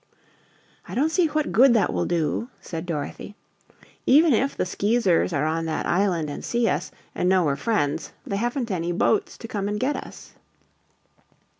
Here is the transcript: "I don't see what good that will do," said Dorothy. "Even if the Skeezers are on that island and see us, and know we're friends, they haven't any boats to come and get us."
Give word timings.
"I 0.87 0.95
don't 0.95 1.11
see 1.11 1.27
what 1.27 1.51
good 1.51 1.75
that 1.75 1.93
will 1.93 2.07
do," 2.07 2.49
said 2.59 2.87
Dorothy. 2.87 3.35
"Even 4.07 4.33
if 4.33 4.57
the 4.57 4.65
Skeezers 4.65 5.31
are 5.31 5.45
on 5.45 5.65
that 5.67 5.85
island 5.85 6.27
and 6.27 6.43
see 6.43 6.67
us, 6.67 6.89
and 7.13 7.29
know 7.29 7.43
we're 7.45 7.55
friends, 7.55 8.11
they 8.25 8.37
haven't 8.37 8.71
any 8.71 8.91
boats 8.91 9.37
to 9.37 9.47
come 9.47 9.67
and 9.67 9.79
get 9.79 9.95
us." 9.95 10.33